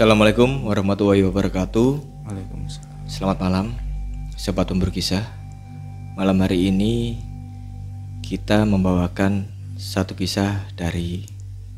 Assalamualaikum 0.00 0.64
warahmatullahi 0.64 1.20
wabarakatuh. 1.28 2.24
Waalaikumsalam. 2.24 3.04
Selamat 3.04 3.36
malam, 3.36 3.66
sobat 4.32 4.72
umur 4.72 4.88
kisah. 4.88 5.20
Malam 6.16 6.40
hari 6.40 6.72
ini 6.72 7.20
kita 8.24 8.64
membawakan 8.64 9.44
satu 9.76 10.16
kisah 10.16 10.64
dari 10.72 11.28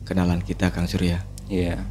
kenalan 0.07 0.39
kita 0.39 0.71
Kang 0.71 0.87
Surya. 0.87 1.19
Iya, 1.51 1.83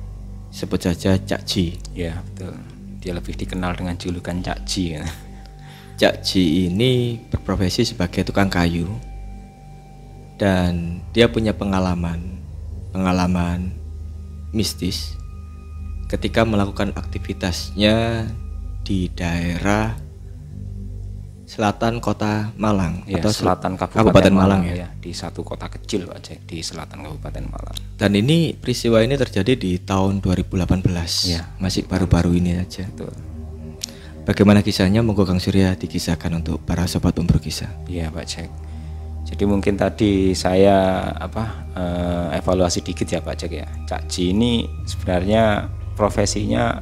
Sebut 0.56 0.80
saja 0.80 1.20
Cak 1.20 1.44
Ji. 1.44 1.76
iya 1.92 2.24
betul. 2.24 2.56
Dia 3.04 3.12
lebih 3.12 3.36
dikenal 3.36 3.76
dengan 3.76 4.00
julukan 4.00 4.40
Cak 4.40 4.64
Ji. 4.64 4.96
ya. 4.96 5.04
Cak 6.00 6.24
Ji 6.24 6.72
ini 6.72 7.20
berprofesi 7.28 7.84
sebagai 7.84 8.24
tukang 8.24 8.48
kayu 8.48 8.88
dan 10.40 11.04
dia 11.12 11.28
punya 11.28 11.52
pengalaman 11.52 12.40
pengalaman 12.96 13.76
mistis 14.56 15.20
ketika 16.12 16.44
melakukan 16.44 16.92
aktivitasnya 16.92 18.28
di 18.84 19.08
daerah 19.16 19.96
selatan 21.48 22.00
kota 22.00 22.52
Malang 22.56 23.04
Iya, 23.08 23.20
atau 23.24 23.32
sel- 23.32 23.44
selatan 23.48 23.76
Kabupaten, 23.76 24.32
Malang, 24.32 24.64
Malang, 24.64 24.76
ya. 24.76 24.88
ya. 24.88 24.90
di 25.00 25.12
satu 25.12 25.44
kota 25.44 25.68
kecil 25.68 26.08
Pak 26.08 26.20
Jack 26.24 26.40
di 26.48 26.64
selatan 26.64 27.04
Kabupaten 27.04 27.44
Malang. 27.48 27.76
Dan 28.00 28.12
ini 28.16 28.56
peristiwa 28.56 29.04
ini 29.04 29.20
terjadi 29.20 29.56
di 29.60 29.80
tahun 29.80 30.24
2018. 30.24 31.32
Iya. 31.32 31.60
Masih 31.60 31.84
baru-baru 31.88 32.40
ini 32.40 32.56
aja. 32.56 32.88
Betul. 32.88 33.12
Bagaimana 34.24 34.64
kisahnya? 34.64 35.04
Monggo 35.04 35.28
Kang 35.28 35.44
Surya 35.44 35.76
dikisahkan 35.76 36.32
untuk 36.40 36.64
para 36.64 36.88
sobat 36.88 37.20
umur 37.20 37.44
kisah. 37.44 37.68
Iya 37.88 38.08
Pak 38.16 38.26
Jack. 38.28 38.50
Jadi 39.28 39.44
mungkin 39.44 39.76
tadi 39.76 40.32
saya 40.32 41.08
apa 41.20 41.68
eh, 41.76 42.40
evaluasi 42.40 42.80
dikit 42.80 43.12
ya 43.12 43.20
Pak 43.20 43.36
Jack 43.36 43.52
ya. 43.52 43.68
Cak 43.88 44.08
Ji 44.08 44.32
ini 44.32 44.64
sebenarnya 44.88 45.68
profesinya 46.02 46.82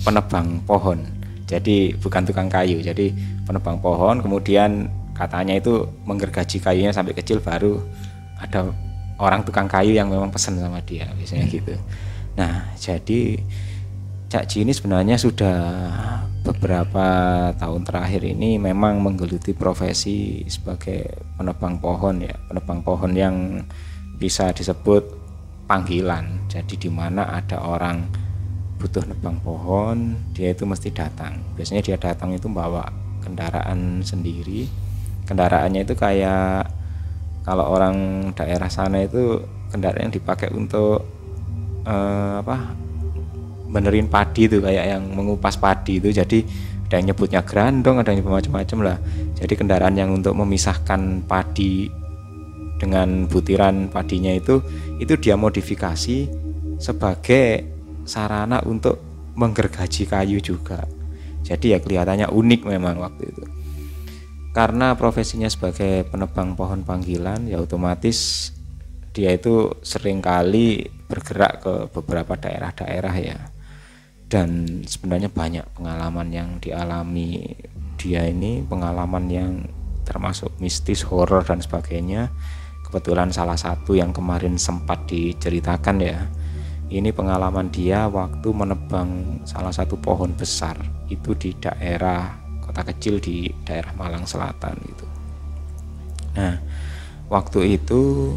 penebang 0.00 0.64
pohon. 0.64 1.04
Jadi 1.44 1.92
bukan 2.00 2.24
tukang 2.24 2.48
kayu. 2.48 2.80
Jadi 2.80 3.12
penebang 3.44 3.76
pohon 3.84 4.24
kemudian 4.24 4.88
katanya 5.12 5.60
itu 5.60 5.84
menggergaji 6.08 6.64
kayunya 6.64 6.90
sampai 6.90 7.12
kecil 7.12 7.44
baru 7.44 7.84
ada 8.40 8.72
orang 9.20 9.44
tukang 9.44 9.68
kayu 9.68 9.94
yang 9.94 10.08
memang 10.08 10.32
pesen 10.32 10.56
sama 10.56 10.80
dia 10.80 11.12
biasanya 11.12 11.44
gitu. 11.46 11.76
Nah, 12.34 12.72
jadi 12.80 13.38
Cak 14.26 14.50
Ji 14.50 14.66
ini 14.66 14.74
sebenarnya 14.74 15.14
sudah 15.14 15.60
beberapa 16.42 17.06
tahun 17.54 17.86
terakhir 17.86 18.26
ini 18.26 18.58
memang 18.58 18.98
menggeluti 18.98 19.54
profesi 19.54 20.42
sebagai 20.50 21.22
penebang 21.38 21.78
pohon 21.78 22.18
ya, 22.18 22.34
penebang 22.50 22.82
pohon 22.82 23.14
yang 23.14 23.62
bisa 24.18 24.50
disebut 24.50 25.06
panggilan. 25.70 26.50
Jadi 26.50 26.74
di 26.74 26.90
mana 26.90 27.30
ada 27.30 27.62
orang 27.62 28.23
butuh 28.84 29.08
nebang 29.08 29.40
pohon, 29.40 30.12
dia 30.36 30.52
itu 30.52 30.68
mesti 30.68 30.92
datang. 30.92 31.40
Biasanya 31.56 31.80
dia 31.80 31.96
datang 31.96 32.36
itu 32.36 32.52
bawa 32.52 32.84
kendaraan 33.24 34.04
sendiri. 34.04 34.68
Kendaraannya 35.24 35.88
itu 35.88 35.96
kayak 35.96 36.68
kalau 37.48 37.72
orang 37.72 38.28
daerah 38.36 38.68
sana 38.68 39.08
itu 39.08 39.40
kendaraan 39.72 40.12
yang 40.12 40.14
dipakai 40.20 40.52
untuk 40.52 41.00
eh, 41.88 42.34
apa 42.44 42.76
benerin 43.72 44.06
padi 44.06 44.52
itu 44.52 44.60
kayak 44.60 44.84
yang 44.84 45.02
mengupas 45.16 45.56
padi 45.56 45.98
itu 45.98 46.12
jadi 46.12 46.44
ada 46.84 46.94
yang 47.00 47.10
nyebutnya 47.10 47.40
grandong 47.42 47.98
ada 47.98 48.12
yang 48.14 48.22
nyebut 48.22 48.38
macam-macam 48.38 48.78
lah 48.86 48.96
jadi 49.34 49.54
kendaraan 49.58 49.96
yang 49.98 50.14
untuk 50.14 50.36
memisahkan 50.38 51.26
padi 51.26 51.90
dengan 52.78 53.26
butiran 53.26 53.90
padinya 53.90 54.30
itu 54.30 54.62
itu 55.02 55.18
dia 55.18 55.34
modifikasi 55.34 56.30
sebagai 56.78 57.73
sarana 58.04 58.60
untuk 58.64 59.00
menggergaji 59.34 60.06
kayu 60.06 60.38
juga. 60.38 60.86
Jadi 61.44 61.76
ya 61.76 61.78
kelihatannya 61.82 62.30
unik 62.32 62.60
memang 62.64 62.96
waktu 63.02 63.28
itu. 63.28 63.44
Karena 64.54 64.94
profesinya 64.94 65.50
sebagai 65.50 66.06
penebang 66.06 66.54
pohon 66.54 66.86
panggilan 66.86 67.50
ya 67.50 67.58
otomatis 67.58 68.48
dia 69.10 69.34
itu 69.34 69.74
sering 69.82 70.22
kali 70.22 70.86
bergerak 71.10 71.62
ke 71.62 71.74
beberapa 71.90 72.38
daerah-daerah 72.38 73.14
ya. 73.18 73.38
Dan 74.30 74.82
sebenarnya 74.86 75.28
banyak 75.28 75.66
pengalaman 75.74 76.28
yang 76.32 76.48
dialami 76.62 77.44
dia 78.00 78.26
ini 78.26 78.62
pengalaman 78.64 79.26
yang 79.30 79.52
termasuk 80.06 80.54
mistis 80.62 81.02
horor 81.02 81.44
dan 81.44 81.60
sebagainya. 81.60 82.30
Kebetulan 82.86 83.34
salah 83.34 83.58
satu 83.58 83.98
yang 83.98 84.14
kemarin 84.14 84.54
sempat 84.54 85.10
diceritakan 85.10 85.96
ya 85.98 86.30
ini 86.92 87.10
pengalaman 87.12 87.72
dia 87.72 88.08
waktu 88.08 88.48
menebang 88.52 89.40
salah 89.48 89.72
satu 89.72 89.96
pohon 89.96 90.32
besar 90.36 90.76
itu 91.08 91.32
di 91.36 91.56
daerah 91.56 92.34
kota 92.60 92.84
kecil 92.84 93.20
di 93.20 93.48
daerah 93.64 93.92
Malang 93.96 94.24
Selatan 94.24 94.74
gitu 94.84 95.06
nah 96.34 96.58
waktu 97.30 97.78
itu 97.80 98.34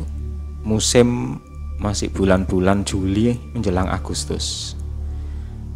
musim 0.68 1.40
masih 1.78 2.10
bulan-bulan 2.10 2.82
Juli 2.84 3.38
menjelang 3.54 3.88
Agustus. 3.88 4.74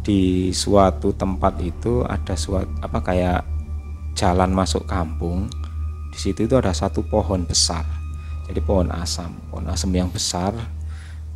Di 0.02 0.50
suatu 0.50 1.14
tempat 1.14 1.62
itu 1.62 2.02
ada 2.02 2.34
suatu 2.34 2.66
apa 2.82 2.98
kayak 2.98 3.40
jalan 4.18 4.50
masuk 4.50 4.82
kampung. 4.84 5.46
Di 6.10 6.18
situ 6.18 6.44
itu 6.50 6.58
ada 6.58 6.74
satu 6.74 7.06
pohon 7.06 7.46
besar. 7.46 7.86
Jadi 8.50 8.58
pohon 8.58 8.90
asam 8.90 9.32
pohon 9.48 9.70
asam 9.70 9.94
yang 9.94 10.10
besar 10.10 10.50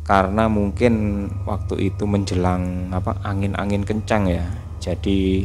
karena 0.07 0.47
mungkin 0.47 1.27
waktu 1.43 1.91
itu 1.91 2.07
menjelang 2.07 2.87
apa 2.95 3.19
angin-angin 3.27 3.83
kencang 3.83 4.31
ya 4.31 4.47
jadi 4.79 5.43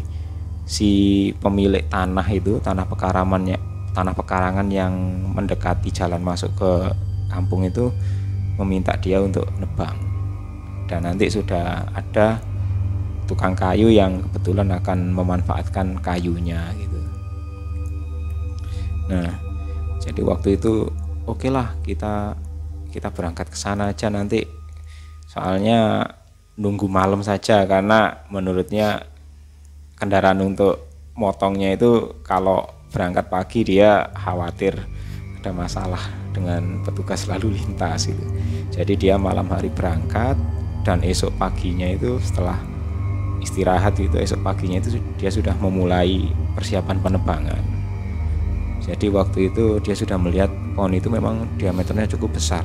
si 0.62 0.90
pemilik 1.42 1.82
tanah 1.90 2.24
itu 2.30 2.62
tanah 2.62 2.86
pekaramannya 2.86 3.58
tanah 3.90 4.14
pekarangan 4.14 4.70
yang 4.70 4.94
mendekati 5.34 5.90
jalan 5.90 6.22
masuk 6.22 6.54
ke 6.54 6.72
kampung 7.26 7.66
itu 7.66 7.90
meminta 8.54 8.94
dia 9.02 9.18
untuk 9.18 9.50
nebang 9.58 9.98
dan 10.86 11.10
nanti 11.10 11.26
sudah 11.26 11.82
ada 11.90 12.38
tukang 13.26 13.56
kayu 13.56 13.88
yang 13.88 14.20
kebetulan 14.28 14.68
akan 14.76 15.14
memanfaatkan 15.14 15.96
kayunya 16.04 16.60
gitu. 16.76 17.00
Nah, 19.08 19.32
jadi 20.02 20.20
waktu 20.20 20.60
itu 20.60 20.90
oke 21.24 21.48
lah 21.48 21.72
kita 21.80 22.36
kita 22.92 23.08
berangkat 23.08 23.48
ke 23.48 23.56
sana 23.56 23.90
aja 23.90 24.12
nanti. 24.12 24.44
Soalnya 25.26 26.04
nunggu 26.60 26.84
malam 26.84 27.24
saja 27.24 27.64
karena 27.64 28.28
menurutnya 28.28 29.08
kendaraan 29.96 30.44
untuk 30.44 30.92
motongnya 31.16 31.72
itu 31.72 32.20
kalau 32.20 32.68
berangkat 32.92 33.32
pagi 33.32 33.64
dia 33.64 34.12
khawatir 34.12 34.76
ada 35.40 35.50
masalah 35.50 36.02
dengan 36.36 36.84
petugas 36.84 37.24
lalu 37.24 37.56
lintas 37.56 38.06
gitu. 38.06 38.24
Jadi 38.72 39.08
dia 39.08 39.16
malam 39.16 39.48
hari 39.48 39.72
berangkat 39.72 40.36
dan 40.84 41.00
esok 41.00 41.32
paginya 41.40 41.88
itu 41.88 42.20
setelah 42.20 42.60
istirahat 43.42 43.98
gitu 43.98 44.20
esok 44.20 44.40
paginya 44.46 44.78
itu 44.78 45.02
dia 45.18 45.32
sudah 45.32 45.56
memulai 45.58 46.30
persiapan 46.54 47.00
penebangan. 47.02 47.62
Jadi 48.82 49.06
waktu 49.10 49.50
itu 49.50 49.78
dia 49.82 49.94
sudah 49.94 50.18
melihat 50.18 50.50
pohon 50.72 50.92
itu 50.96 51.08
memang 51.12 51.46
diameternya 51.60 52.08
cukup 52.16 52.40
besar, 52.40 52.64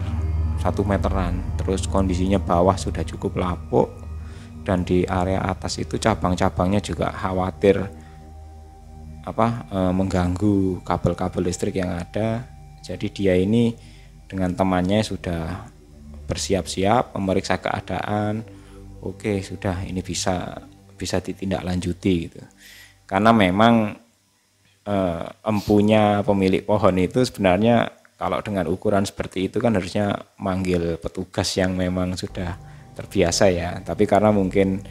satu 0.60 0.84
meteran. 0.88 1.40
Terus 1.60 1.86
kondisinya 1.86 2.40
bawah 2.40 2.76
sudah 2.80 3.04
cukup 3.04 3.36
lapuk 3.38 3.92
dan 4.68 4.84
di 4.84 5.08
area 5.08 5.40
atas 5.44 5.80
itu 5.80 5.96
cabang-cabangnya 5.96 6.84
juga 6.84 7.08
khawatir 7.12 7.88
apa 9.28 9.68
e, 9.68 9.80
mengganggu 9.92 10.84
kabel-kabel 10.88 11.48
listrik 11.48 11.80
yang 11.80 11.92
ada. 11.96 12.48
Jadi 12.84 13.12
dia 13.12 13.36
ini 13.36 13.76
dengan 14.28 14.56
temannya 14.56 15.04
sudah 15.04 15.68
bersiap-siap 16.28 17.16
memeriksa 17.16 17.60
keadaan. 17.60 18.44
Oke, 19.04 19.40
sudah 19.44 19.84
ini 19.88 20.00
bisa 20.04 20.64
bisa 20.96 21.20
ditindaklanjuti 21.20 22.14
gitu. 22.28 22.42
Karena 23.08 23.32
memang 23.32 24.07
eh, 24.88 25.26
empunya 25.44 26.24
pemilik 26.24 26.64
pohon 26.64 26.96
itu 26.98 27.28
sebenarnya 27.28 27.92
kalau 28.18 28.42
dengan 28.42 28.66
ukuran 28.72 29.06
seperti 29.06 29.52
itu 29.52 29.62
kan 29.62 29.78
harusnya 29.78 30.18
manggil 30.42 30.98
petugas 30.98 31.54
yang 31.60 31.78
memang 31.78 32.18
sudah 32.18 32.58
terbiasa 32.98 33.52
ya. 33.54 33.78
Tapi 33.86 34.10
karena 34.10 34.34
mungkin 34.34 34.82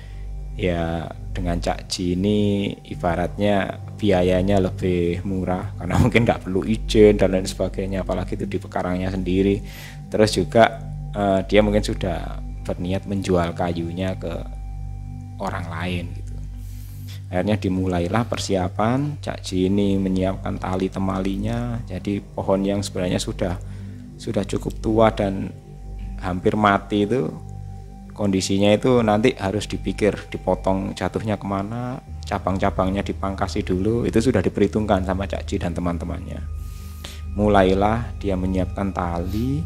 ya 0.57 1.11
dengan 1.37 1.61
Cak 1.61 1.91
Ji 1.93 2.17
ini 2.17 2.73
ibaratnya 2.89 3.77
biayanya 4.01 4.57
lebih 4.61 5.21
murah 5.29 5.77
karena 5.77 5.95
mungkin 6.03 6.25
nggak 6.25 6.49
perlu 6.49 6.65
izin 6.65 7.21
dan 7.21 7.37
lain 7.37 7.45
sebagainya 7.45 8.03
apalagi 8.03 8.41
itu 8.41 8.49
di 8.49 8.57
pekarangnya 8.57 9.13
sendiri 9.13 9.61
terus 10.09 10.33
juga 10.33 10.81
eh, 11.13 11.41
dia 11.45 11.61
mungkin 11.61 11.85
sudah 11.85 12.41
berniat 12.65 13.05
menjual 13.05 13.53
kayunya 13.53 14.17
ke 14.17 14.33
orang 15.37 15.69
lain 15.69 16.05
gitu 16.17 16.26
akhirnya 17.27 17.59
dimulailah 17.59 18.25
persiapan 18.31 19.19
Cak 19.19 19.43
Ji 19.43 19.67
ini 19.67 19.99
menyiapkan 19.99 20.63
tali 20.63 20.87
temalinya. 20.87 21.83
Jadi 21.87 22.23
pohon 22.23 22.63
yang 22.63 22.81
sebenarnya 22.87 23.19
sudah 23.19 23.59
sudah 24.17 24.47
cukup 24.47 24.73
tua 24.79 25.07
dan 25.13 25.51
hampir 26.23 26.57
mati 26.57 27.05
itu 27.05 27.29
kondisinya 28.17 28.73
itu 28.73 29.05
nanti 29.05 29.37
harus 29.37 29.69
dipikir 29.69 30.17
dipotong 30.33 30.97
jatuhnya 30.97 31.37
ke 31.37 31.45
mana 31.45 32.01
cabang-cabangnya 32.25 33.05
dipangkasi 33.05 33.61
dulu 33.61 34.09
itu 34.09 34.19
sudah 34.19 34.41
diperhitungkan 34.41 35.05
sama 35.05 35.29
Cak 35.29 35.45
Ji 35.45 35.61
dan 35.61 35.77
teman-temannya. 35.77 36.41
Mulailah 37.37 38.17
dia 38.17 38.33
menyiapkan 38.33 38.97
tali 38.97 39.61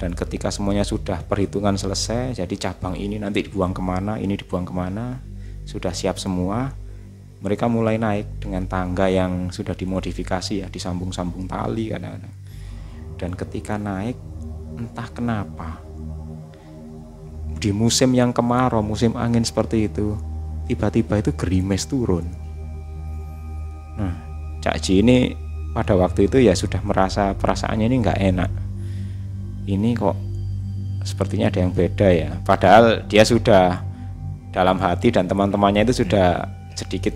dan 0.00 0.16
ketika 0.16 0.48
semuanya 0.48 0.84
sudah 0.84 1.20
perhitungan 1.24 1.76
selesai 1.76 2.36
jadi 2.40 2.54
cabang 2.56 2.96
ini 2.96 3.20
nanti 3.20 3.44
dibuang 3.44 3.72
ke 3.72 3.80
mana 3.84 4.16
ini 4.20 4.36
dibuang 4.36 4.64
ke 4.64 4.72
mana 4.72 5.20
sudah 5.66 5.90
siap 5.90 6.16
semua 6.16 6.72
mereka 7.44 7.68
mulai 7.68 8.00
naik 8.00 8.40
dengan 8.40 8.64
tangga 8.64 9.12
yang 9.12 9.52
sudah 9.52 9.76
dimodifikasi 9.76 10.64
ya 10.64 10.66
disambung-sambung 10.72 11.44
tali 11.44 11.92
kadang-kadang. 11.92 12.34
Dan 13.20 13.30
ketika 13.36 13.76
naik 13.76 14.16
entah 14.76 15.08
kenapa 15.12 15.80
di 17.56 17.72
musim 17.72 18.12
yang 18.12 18.32
kemarau 18.32 18.84
musim 18.84 19.16
angin 19.16 19.44
seperti 19.44 19.88
itu 19.88 20.16
tiba-tiba 20.68 21.20
itu 21.20 21.30
gerimis 21.36 21.88
turun. 21.88 22.26
Nah 23.96 24.16
Cak 24.60 24.76
Ji 24.82 25.00
ini 25.00 25.32
pada 25.70 25.94
waktu 25.94 26.26
itu 26.26 26.42
ya 26.42 26.56
sudah 26.56 26.80
merasa 26.82 27.32
perasaannya 27.36 27.86
ini 27.86 27.96
nggak 28.02 28.20
enak. 28.34 28.50
Ini 29.70 29.88
kok 29.94 30.16
sepertinya 31.06 31.46
ada 31.46 31.62
yang 31.62 31.70
beda 31.70 32.08
ya. 32.10 32.30
Padahal 32.42 33.06
dia 33.06 33.22
sudah 33.22 33.85
dalam 34.50 34.80
hati 34.80 35.12
dan 35.12 35.28
teman-temannya 35.28 35.84
itu 35.88 36.04
sudah 36.04 36.48
sedikit 36.76 37.12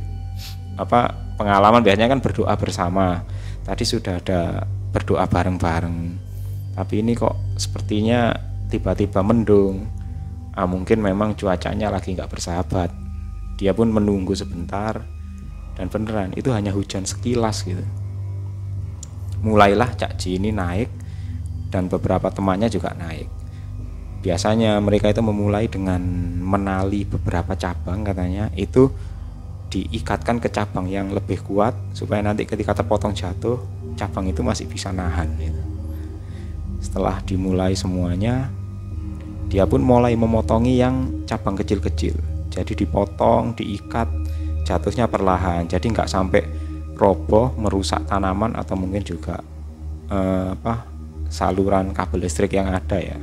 apa 0.76 1.12
pengalaman. 1.36 1.84
Biasanya 1.84 2.08
kan 2.10 2.20
berdoa 2.20 2.54
bersama. 2.56 3.24
Tadi 3.64 3.84
sudah 3.84 4.18
ada 4.18 4.64
berdoa 4.90 5.28
bareng-bareng. 5.28 5.98
Tapi 6.74 6.94
ini 7.04 7.12
kok 7.14 7.56
sepertinya 7.60 8.32
tiba-tiba 8.72 9.20
mendung. 9.20 9.86
Ah, 10.56 10.66
mungkin 10.66 11.00
memang 11.00 11.38
cuacanya 11.38 11.92
lagi 11.92 12.12
nggak 12.16 12.30
bersahabat. 12.30 12.90
Dia 13.60 13.76
pun 13.76 13.92
menunggu 13.92 14.32
sebentar 14.32 15.04
dan 15.76 15.86
beneran 15.88 16.32
itu 16.36 16.50
hanya 16.50 16.72
hujan 16.72 17.04
sekilas 17.04 17.64
gitu. 17.64 17.84
Mulailah 19.40 19.96
Cak 19.96 20.20
Ji 20.20 20.36
ini 20.36 20.52
naik 20.52 20.88
dan 21.72 21.88
beberapa 21.88 22.28
temannya 22.28 22.68
juga 22.68 22.92
naik 22.92 23.39
biasanya 24.20 24.76
mereka 24.84 25.08
itu 25.08 25.25
memulai 25.25 25.67
dengan 25.67 26.00
menali 26.40 27.08
beberapa 27.08 27.56
cabang 27.56 28.05
katanya. 28.05 28.52
Itu 28.52 28.93
diikatkan 29.70 30.43
ke 30.43 30.50
cabang 30.50 30.90
yang 30.90 31.14
lebih 31.14 31.46
kuat 31.46 31.72
supaya 31.94 32.20
nanti 32.20 32.43
ketika 32.44 32.82
terpotong 32.82 33.14
jatuh 33.14 33.62
cabang 33.94 34.26
itu 34.26 34.43
masih 34.43 34.67
bisa 34.67 34.90
nahan 34.90 35.31
gitu. 35.38 35.62
setelah 36.81 37.20
dimulai 37.28 37.76
semuanya 37.76 38.49
dia 39.52 39.69
pun 39.69 39.84
mulai 39.84 40.17
memotongi 40.17 40.78
yang 40.81 41.26
cabang 41.26 41.58
kecil-kecil. 41.58 42.14
Jadi 42.55 42.73
dipotong 42.87 43.52
diikat 43.58 44.06
jatuhnya 44.62 45.11
perlahan. 45.11 45.66
Jadi 45.66 45.90
nggak 45.90 46.06
sampai 46.06 46.43
roboh 46.94 47.50
merusak 47.58 48.06
tanaman 48.06 48.55
atau 48.55 48.78
mungkin 48.78 49.02
juga 49.02 49.43
eh, 50.06 50.55
apa 50.55 50.87
saluran 51.26 51.90
kabel 51.90 52.26
listrik 52.26 52.55
yang 52.55 52.70
ada 52.70 52.99
ya 52.99 53.19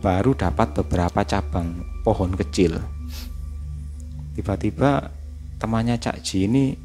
baru 0.00 0.36
dapat 0.36 0.76
beberapa 0.76 1.24
cabang 1.24 1.82
pohon 2.04 2.32
kecil. 2.36 2.78
Tiba-tiba 4.36 5.08
temannya 5.56 5.96
Cak 5.96 6.20
Ji 6.20 6.44
ini 6.44 6.76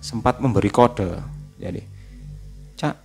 sempat 0.00 0.40
memberi 0.40 0.72
kode. 0.72 1.20
Jadi, 1.60 1.82
Cak, 2.80 2.96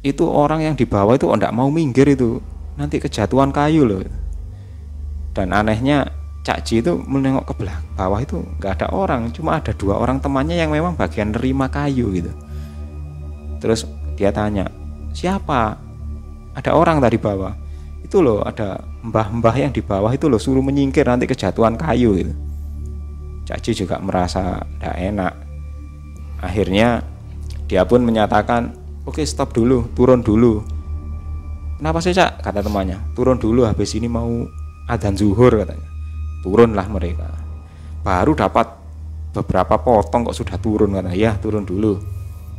itu 0.00 0.24
orang 0.24 0.64
yang 0.64 0.74
di 0.74 0.88
bawah 0.88 1.12
itu 1.12 1.28
tidak 1.28 1.52
mau 1.52 1.68
minggir 1.68 2.08
itu, 2.08 2.40
nanti 2.80 2.96
kejatuhan 2.96 3.52
kayu 3.52 3.84
loh. 3.84 4.00
Dan 5.36 5.52
anehnya 5.52 6.08
Cak 6.40 6.64
Ji 6.64 6.80
itu 6.80 6.96
menengok 6.96 7.52
ke 7.52 7.54
belakang 7.60 7.84
bawah 7.98 8.20
itu 8.24 8.40
nggak 8.56 8.72
ada 8.80 8.88
orang, 8.96 9.28
cuma 9.36 9.60
ada 9.60 9.76
dua 9.76 10.00
orang 10.00 10.22
temannya 10.22 10.56
yang 10.56 10.72
memang 10.72 10.96
bagian 10.96 11.36
nerima 11.36 11.68
kayu 11.68 12.08
gitu. 12.16 12.32
Terus 13.60 13.84
dia 14.16 14.32
tanya, 14.32 14.72
siapa? 15.12 15.85
Ada 16.56 16.72
orang 16.72 17.04
tadi 17.04 17.20
bawah 17.20 17.52
itu 18.06 18.22
loh 18.22 18.40
ada 18.46 18.80
mbah-mbah 19.02 19.54
yang 19.58 19.74
di 19.74 19.82
bawah 19.82 20.08
itu 20.14 20.30
loh 20.30 20.38
suruh 20.38 20.62
menyingkir 20.62 21.02
nanti 21.02 21.26
kejatuhan 21.26 21.74
kayu 21.74 22.14
gitu. 22.14 22.32
Caci 23.46 23.82
juga 23.82 23.98
merasa 23.98 24.62
tidak 24.78 24.94
enak. 24.94 25.32
Akhirnya 26.38 27.02
dia 27.66 27.82
pun 27.82 28.06
menyatakan 28.06 28.74
oke 29.02 29.18
okay, 29.18 29.26
stop 29.26 29.50
dulu 29.50 29.90
turun 29.98 30.22
dulu. 30.22 30.62
Kenapa 31.76 31.98
sih 31.98 32.14
cak? 32.14 32.46
kata 32.46 32.62
temannya. 32.62 33.02
Turun 33.18 33.42
dulu 33.42 33.66
habis 33.66 33.92
ini 33.98 34.06
mau 34.06 34.30
adzan 34.86 35.18
zuhur 35.18 35.50
katanya. 35.50 35.90
Turunlah 36.46 36.86
mereka. 36.86 37.26
Baru 38.06 38.38
dapat 38.38 38.70
beberapa 39.34 39.82
potong 39.82 40.30
kok 40.30 40.36
sudah 40.38 40.56
turun 40.62 40.94
katanya. 40.94 41.18
Ya 41.18 41.32
turun 41.42 41.66
dulu. 41.66 41.98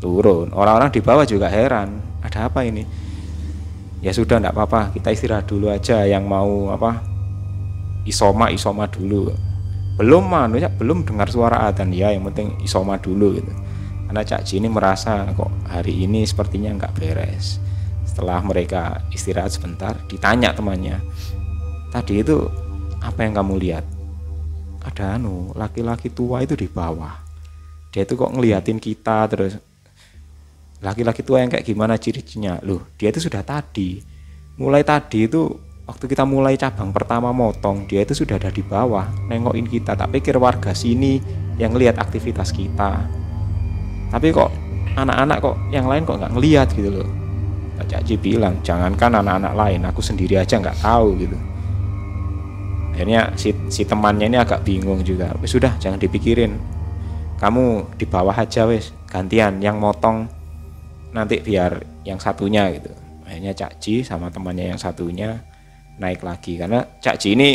Turun. 0.04 0.52
Orang-orang 0.52 0.92
di 0.92 1.00
bawah 1.00 1.24
juga 1.24 1.48
heran. 1.48 2.04
Ada 2.22 2.52
apa 2.52 2.68
ini 2.68 3.07
ya 4.02 4.12
sudah 4.14 4.42
tidak 4.42 4.54
apa-apa. 4.54 4.94
Kita 4.96 5.10
istirahat 5.14 5.46
dulu 5.50 5.70
aja. 5.72 6.04
Yang 6.06 6.24
mau 6.26 6.74
apa 6.74 7.04
isoma 8.08 8.50
isoma 8.50 8.88
dulu. 8.88 9.34
Belum 9.98 10.24
manusia 10.30 10.70
belum 10.70 11.06
dengar 11.06 11.30
suara 11.30 11.70
adzan. 11.70 11.94
Ya 11.94 12.14
yang 12.14 12.26
penting 12.30 12.58
isoma 12.62 12.98
dulu 13.02 13.38
gitu. 13.38 13.54
Karena 14.08 14.24
Cak 14.24 14.48
ini 14.56 14.72
merasa 14.72 15.28
kok 15.36 15.52
hari 15.68 16.08
ini 16.08 16.24
sepertinya 16.24 16.72
nggak 16.80 16.94
beres. 16.96 17.60
Setelah 18.08 18.40
mereka 18.40 19.04
istirahat 19.12 19.52
sebentar 19.52 19.94
ditanya 20.08 20.56
temannya 20.56 21.04
tadi 21.92 22.22
itu 22.22 22.46
apa 23.02 23.20
yang 23.24 23.34
kamu 23.36 23.54
lihat? 23.58 23.86
Ada 24.88 25.20
anu 25.20 25.52
laki-laki 25.52 26.08
tua 26.08 26.40
itu 26.48 26.56
di 26.56 26.72
bawah. 26.72 27.20
Dia 27.92 28.08
itu 28.08 28.16
kok 28.16 28.32
ngeliatin 28.32 28.80
kita 28.80 29.28
terus 29.28 29.60
laki-laki 30.82 31.26
tua 31.26 31.42
yang 31.42 31.50
kayak 31.50 31.66
gimana 31.66 31.98
ciri-cirinya? 31.98 32.62
Loh 32.62 32.94
dia 32.96 33.10
itu 33.10 33.24
sudah 33.24 33.42
tadi. 33.42 34.02
Mulai 34.58 34.82
tadi 34.82 35.30
itu 35.30 35.50
waktu 35.88 36.06
kita 36.10 36.28
mulai 36.28 36.60
cabang 36.60 36.92
pertama 36.92 37.32
motong 37.32 37.88
dia 37.88 38.04
itu 38.04 38.14
sudah 38.18 38.38
ada 38.38 38.50
di 38.54 38.62
bawah 38.62 39.08
nengokin 39.30 39.66
kita. 39.66 39.98
Tak 39.98 40.14
pikir 40.14 40.38
warga 40.38 40.74
sini 40.74 41.22
yang 41.58 41.74
lihat 41.74 41.98
aktivitas 41.98 42.54
kita. 42.54 43.06
Tapi 44.14 44.28
kok 44.32 44.50
anak-anak 44.98 45.38
kok 45.42 45.56
yang 45.70 45.86
lain 45.86 46.06
kok 46.06 46.18
nggak 46.18 46.34
ngelihat 46.34 46.68
gitu 46.74 46.90
loh. 46.90 47.10
Pak 47.78 47.86
Caci 47.94 48.18
bilang 48.18 48.58
jangankan 48.66 49.22
anak-anak 49.22 49.54
lain 49.54 49.82
aku 49.86 50.02
sendiri 50.02 50.42
aja 50.42 50.58
nggak 50.58 50.82
tahu 50.82 51.14
gitu. 51.22 51.38
Akhirnya 52.98 53.30
si, 53.38 53.54
si 53.70 53.86
temannya 53.86 54.26
ini 54.26 54.42
agak 54.42 54.66
bingung 54.66 55.06
juga. 55.06 55.30
Sudah 55.46 55.78
jangan 55.78 56.02
dipikirin. 56.02 56.58
Kamu 57.38 57.94
di 57.94 58.10
bawah 58.10 58.34
aja 58.34 58.66
wes 58.66 58.90
gantian 59.06 59.62
yang 59.62 59.78
motong 59.78 60.26
nanti 61.18 61.42
biar 61.42 62.04
yang 62.06 62.22
satunya 62.22 62.70
gitu. 62.78 62.94
Akhirnya 63.28 63.52
Cak 63.58 63.82
Ji 63.82 64.06
sama 64.06 64.30
temannya 64.30 64.72
yang 64.72 64.80
satunya 64.80 65.42
naik 65.98 66.22
lagi. 66.22 66.56
Karena 66.56 66.86
Cak 66.86 67.18
Ji 67.18 67.34
ini 67.34 67.50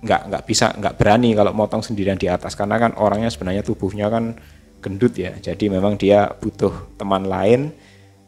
nggak 0.00 0.32
nggak 0.32 0.42
bisa 0.48 0.72
nggak 0.76 0.96
berani 0.96 1.32
kalau 1.32 1.52
motong 1.56 1.82
sendirian 1.82 2.20
di 2.20 2.28
atas. 2.28 2.54
Karena 2.54 2.76
kan 2.76 2.94
orangnya 3.00 3.32
sebenarnya 3.32 3.64
tubuhnya 3.64 4.06
kan 4.12 4.36
gendut 4.78 5.16
ya. 5.16 5.34
Jadi 5.40 5.72
memang 5.72 5.96
dia 5.96 6.28
butuh 6.28 6.94
teman 7.00 7.26
lain 7.26 7.72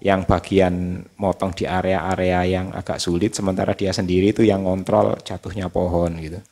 yang 0.02 0.26
bagian 0.26 1.06
motong 1.14 1.54
di 1.54 1.62
area-area 1.62 2.42
yang 2.42 2.66
agak 2.74 2.98
sulit. 2.98 3.38
Sementara 3.38 3.78
dia 3.78 3.94
sendiri 3.94 4.34
itu 4.34 4.42
yang 4.42 4.66
ngontrol 4.66 5.22
jatuhnya 5.22 5.70
pohon 5.70 6.18
gitu. 6.18 6.42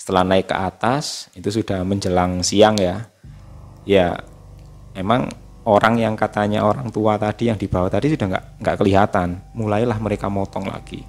Setelah 0.00 0.24
naik 0.24 0.48
ke 0.48 0.56
atas 0.56 1.28
itu 1.36 1.52
sudah 1.52 1.84
menjelang 1.84 2.40
siang 2.40 2.80
ya. 2.80 3.04
Ya 3.84 4.24
emang 4.96 5.28
orang 5.66 5.98
yang 5.98 6.14
katanya 6.14 6.62
orang 6.62 6.94
tua 6.94 7.18
tadi 7.18 7.50
yang 7.50 7.58
di 7.58 7.66
bawah 7.66 7.90
tadi 7.90 8.14
sudah 8.14 8.26
nggak 8.30 8.44
nggak 8.62 8.76
kelihatan. 8.78 9.28
Mulailah 9.58 9.98
mereka 9.98 10.30
motong 10.30 10.70
lagi. 10.70 11.02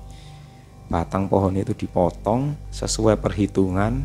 Batang 0.89 1.29
pohon 1.29 1.53
itu 1.53 1.77
dipotong 1.77 2.57
sesuai 2.73 3.21
perhitungan. 3.21 4.01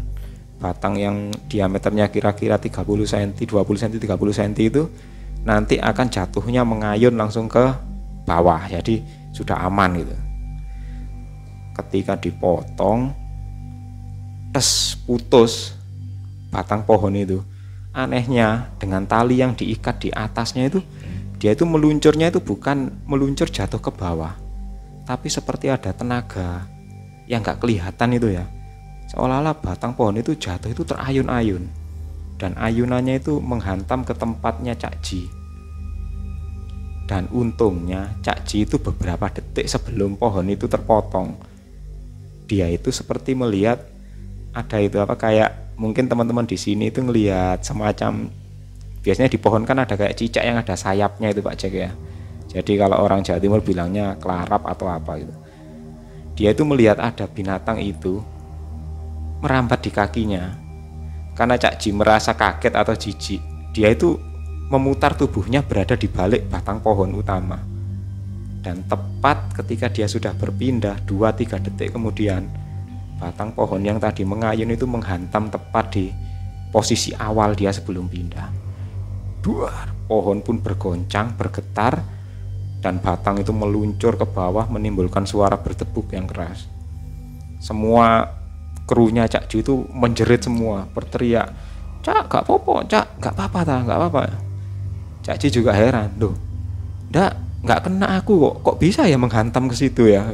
Batang 0.60 0.94
yang 1.00 1.32
diameternya 1.50 2.06
kira-kira 2.12 2.60
30 2.60 2.84
cm 2.84 3.30
20 3.34 3.82
cm 3.82 3.98
30 3.98 4.38
cm 4.38 4.52
itu 4.62 4.82
nanti 5.42 5.80
akan 5.82 6.06
jatuhnya 6.06 6.62
mengayun 6.62 7.16
langsung 7.16 7.48
ke 7.48 7.72
bawah. 8.28 8.68
Jadi 8.68 9.02
sudah 9.32 9.66
aman 9.66 10.04
gitu. 10.04 10.14
Ketika 11.72 12.20
dipotong 12.20 13.16
tes 14.52 15.00
putus 15.08 15.72
batang 16.52 16.84
pohon 16.84 17.16
itu 17.16 17.40
anehnya 17.92 18.72
dengan 18.80 19.04
tali 19.04 19.40
yang 19.40 19.56
diikat 19.56 20.04
di 20.04 20.08
atasnya 20.12 20.68
itu 20.68 20.80
dia 21.36 21.52
itu 21.52 21.68
meluncurnya 21.68 22.32
itu 22.32 22.40
bukan 22.40 23.04
meluncur 23.04 23.48
jatuh 23.48 23.80
ke 23.80 23.92
bawah 23.92 24.32
tapi 25.02 25.28
seperti 25.28 25.68
ada 25.68 25.90
tenaga 25.92 26.64
yang 27.26 27.42
nggak 27.42 27.62
kelihatan 27.62 28.16
itu 28.16 28.28
ya. 28.34 28.44
Seolah-olah 29.12 29.56
batang 29.60 29.92
pohon 29.92 30.16
itu 30.16 30.32
jatuh 30.38 30.72
itu 30.72 30.82
terayun-ayun 30.88 31.68
dan 32.40 32.56
ayunannya 32.56 33.20
itu 33.20 33.38
menghantam 33.38 34.02
ke 34.02 34.16
tempatnya 34.16 34.72
Cak 34.72 34.94
Ji. 35.04 35.28
Dan 37.04 37.28
untungnya 37.28 38.14
Cak 38.24 38.48
Ji 38.48 38.64
itu 38.64 38.80
beberapa 38.80 39.28
detik 39.28 39.68
sebelum 39.68 40.16
pohon 40.16 40.48
itu 40.48 40.64
terpotong 40.64 41.36
dia 42.48 42.68
itu 42.68 42.88
seperti 42.92 43.32
melihat 43.32 43.84
ada 44.52 44.76
itu 44.80 45.00
apa 45.00 45.16
kayak 45.16 45.50
mungkin 45.82 46.06
teman-teman 46.06 46.46
di 46.46 46.54
sini 46.54 46.94
itu 46.94 47.02
ngelihat 47.02 47.66
semacam 47.66 48.30
biasanya 49.02 49.26
di 49.26 49.38
pohon 49.42 49.66
kan 49.66 49.82
ada 49.82 49.98
kayak 49.98 50.14
cicak 50.14 50.46
yang 50.46 50.54
ada 50.62 50.78
sayapnya 50.78 51.34
itu 51.34 51.42
Pak 51.42 51.58
Jack 51.58 51.74
ya. 51.74 51.90
Jadi 52.54 52.78
kalau 52.78 53.02
orang 53.02 53.26
Jawa 53.26 53.42
Timur 53.42 53.58
bilangnya 53.66 54.14
kelarap 54.22 54.62
atau 54.62 54.86
apa 54.86 55.18
gitu. 55.18 55.34
Dia 56.38 56.54
itu 56.54 56.62
melihat 56.62 57.02
ada 57.02 57.26
binatang 57.26 57.82
itu 57.82 58.22
merambat 59.42 59.82
di 59.82 59.90
kakinya. 59.90 60.54
Karena 61.34 61.58
Cak 61.58 61.82
Ji 61.82 61.90
merasa 61.90 62.38
kaget 62.38 62.78
atau 62.78 62.94
jijik 62.94 63.42
dia 63.74 63.88
itu 63.90 64.20
memutar 64.70 65.16
tubuhnya 65.16 65.64
berada 65.64 65.98
di 65.98 66.06
balik 66.06 66.46
batang 66.46 66.78
pohon 66.78 67.10
utama. 67.18 67.58
Dan 68.62 68.86
tepat 68.86 69.58
ketika 69.58 69.90
dia 69.90 70.06
sudah 70.06 70.30
berpindah 70.38 71.02
2-3 71.08 71.58
detik 71.66 71.90
kemudian 71.90 72.46
batang 73.22 73.54
pohon 73.54 73.78
yang 73.78 74.02
tadi 74.02 74.26
mengayun 74.26 74.74
itu 74.74 74.82
menghantam 74.82 75.46
tepat 75.46 75.94
di 75.94 76.10
posisi 76.74 77.14
awal 77.14 77.54
dia 77.54 77.70
sebelum 77.70 78.10
pindah. 78.10 78.50
Duar, 79.38 79.94
pohon 80.10 80.42
pun 80.42 80.58
bergoncang, 80.58 81.38
bergetar 81.38 82.02
dan 82.82 82.98
batang 82.98 83.38
itu 83.38 83.54
meluncur 83.54 84.18
ke 84.18 84.26
bawah 84.26 84.66
menimbulkan 84.66 85.22
suara 85.22 85.54
bertepuk 85.54 86.10
yang 86.10 86.26
keras. 86.26 86.66
Semua 87.62 88.26
krunya 88.90 89.30
Cak 89.30 89.46
Ju 89.46 89.62
itu 89.62 89.74
menjerit 89.94 90.42
semua, 90.42 90.90
berteriak, 90.90 91.54
Cak, 92.02 92.26
gak 92.26 92.42
apa-apa, 92.42 92.82
Cak, 92.90 93.06
gak 93.22 93.38
apa-apa, 93.38 93.58
tak, 93.62 93.80
gak 93.86 93.98
apa-apa. 94.02 94.22
Cak 95.22 95.38
Ji 95.38 95.54
juga 95.54 95.70
heran, 95.70 96.10
loh, 96.18 96.34
ndak 97.14 97.38
nggak 97.62 97.80
kena 97.86 98.18
aku 98.18 98.42
kok, 98.42 98.54
kok 98.66 98.76
bisa 98.82 99.06
ya 99.06 99.14
menghantam 99.14 99.70
ke 99.70 99.78
situ 99.78 100.10
ya? 100.10 100.26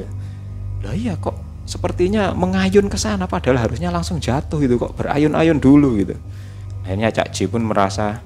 Lah 0.80 0.96
iya 0.96 1.12
kok 1.20 1.47
sepertinya 1.68 2.32
mengayun 2.32 2.88
ke 2.88 2.96
sana 2.96 3.28
padahal 3.28 3.68
harusnya 3.68 3.92
langsung 3.92 4.16
jatuh 4.16 4.56
gitu 4.64 4.80
kok 4.80 4.96
berayun-ayun 4.96 5.60
dulu 5.60 6.00
gitu. 6.00 6.16
Akhirnya 6.88 7.12
Cak 7.12 7.36
Ji 7.36 7.44
pun 7.44 7.68
merasa 7.68 8.24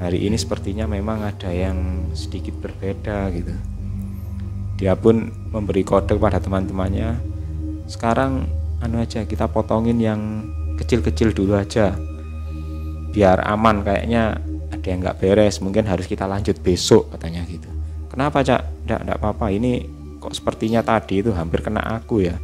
hari 0.00 0.24
ini 0.24 0.40
sepertinya 0.40 0.88
memang 0.88 1.28
ada 1.28 1.52
yang 1.52 2.08
sedikit 2.16 2.56
berbeda 2.56 3.28
gitu. 3.36 3.52
Dia 4.80 4.96
pun 4.96 5.28
memberi 5.52 5.84
kode 5.84 6.16
kepada 6.16 6.40
teman-temannya. 6.40 7.20
Sekarang 7.84 8.48
anu 8.80 9.04
aja 9.04 9.28
kita 9.28 9.44
potongin 9.52 10.00
yang 10.00 10.48
kecil-kecil 10.80 11.36
dulu 11.36 11.58
aja 11.58 11.92
biar 13.10 13.42
aman 13.44 13.82
kayaknya 13.82 14.38
ada 14.70 14.86
yang 14.86 15.02
nggak 15.02 15.18
beres 15.18 15.58
mungkin 15.58 15.82
harus 15.90 16.06
kita 16.06 16.28
lanjut 16.28 16.54
besok 16.62 17.10
katanya 17.10 17.42
gitu 17.50 17.66
kenapa 18.12 18.46
cak 18.46 18.86
nggak 18.86 19.18
apa-apa 19.18 19.50
ini 19.50 19.97
kok. 20.28 20.36
Sepertinya 20.36 20.84
tadi 20.84 21.24
itu 21.24 21.32
hampir 21.32 21.64
kena 21.64 21.80
aku 21.96 22.20
ya. 22.20 22.36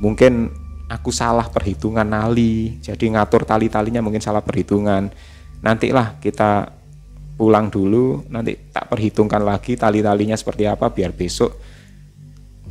Mungkin 0.00 0.48
aku 0.88 1.12
salah 1.12 1.52
perhitungan 1.52 2.08
nali. 2.08 2.80
Jadi 2.80 3.12
ngatur 3.12 3.44
tali-talinya 3.44 4.00
mungkin 4.00 4.24
salah 4.24 4.40
perhitungan. 4.40 5.12
Nantilah 5.60 6.16
kita 6.24 6.72
pulang 7.36 7.68
dulu 7.68 8.24
nanti 8.32 8.56
tak 8.72 8.88
perhitungkan 8.88 9.44
lagi 9.44 9.76
tali-talinya 9.76 10.32
seperti 10.32 10.64
apa 10.64 10.88
biar 10.88 11.12
besok 11.12 11.52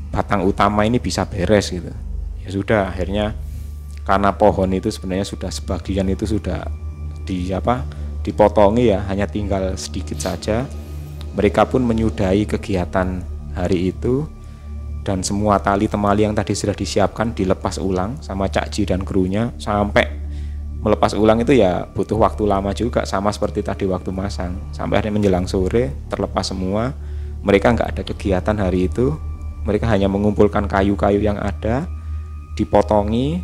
batang 0.09 0.41
utama 0.41 0.81
ini 0.89 0.97
bisa 0.97 1.21
beres 1.29 1.69
gitu. 1.69 1.93
Ya 2.41 2.49
sudah 2.49 2.81
akhirnya 2.89 3.37
karena 4.09 4.33
pohon 4.33 4.73
itu 4.73 4.89
sebenarnya 4.89 5.25
sudah 5.25 5.53
sebagian 5.53 6.09
itu 6.09 6.25
sudah 6.25 6.65
di 7.25 7.49
apa 7.53 7.85
dipotongi 8.25 8.89
ya 8.89 9.05
hanya 9.05 9.29
tinggal 9.29 9.77
sedikit 9.77 10.17
saja. 10.17 10.65
Mereka 11.35 11.67
pun 11.67 11.83
menyudahi 11.83 12.47
kegiatan 12.47 13.21
hari 13.53 13.91
itu 13.91 14.23
dan 15.05 15.21
semua 15.21 15.61
tali 15.61 15.85
temali 15.85 16.25
yang 16.25 16.33
tadi 16.33 16.57
sudah 16.57 16.73
disiapkan 16.73 17.37
dilepas 17.37 17.77
ulang 17.77 18.17
sama 18.25 18.49
Cak 18.49 18.73
Ji 18.73 18.89
dan 18.89 19.05
krunya 19.05 19.53
sampai 19.61 20.09
melepas 20.81 21.13
ulang 21.13 21.45
itu 21.45 21.53
ya 21.53 21.85
butuh 21.93 22.17
waktu 22.17 22.45
lama 22.49 22.73
juga 22.73 23.05
sama 23.05 23.29
seperti 23.29 23.61
tadi 23.61 23.85
waktu 23.85 24.09
masang. 24.09 24.57
Sampai 24.73 25.05
hari 25.05 25.13
menjelang 25.13 25.45
sore 25.45 25.93
terlepas 26.09 26.49
semua. 26.49 26.93
Mereka 27.45 27.77
nggak 27.77 27.89
ada 27.93 28.01
kegiatan 28.01 28.57
hari 28.57 28.89
itu. 28.89 29.13
Mereka 29.65 29.85
hanya 29.85 30.09
mengumpulkan 30.09 30.65
kayu-kayu 30.65 31.21
yang 31.21 31.37
ada 31.37 31.85
dipotongi 32.57 33.41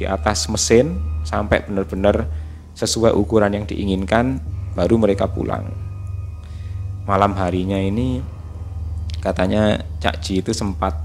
di 0.00 0.04
atas 0.08 0.48
mesin 0.48 0.96
sampai 1.24 1.64
benar-benar 1.64 2.28
sesuai 2.72 3.12
ukuran 3.12 3.52
yang 3.52 3.64
diinginkan 3.68 4.40
baru 4.72 4.96
mereka 4.96 5.28
pulang. 5.28 5.68
Malam 7.04 7.36
harinya 7.36 7.76
ini 7.76 8.24
katanya 9.22 9.78
Cak 10.02 10.18
Ji 10.18 10.42
itu 10.42 10.50
sempat 10.50 10.98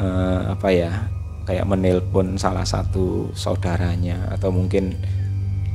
uh, 0.00 0.56
apa 0.56 0.68
ya 0.72 0.90
kayak 1.44 1.68
menelpon 1.68 2.40
salah 2.40 2.64
satu 2.64 3.30
saudaranya 3.36 4.32
atau 4.32 4.48
mungkin 4.48 4.96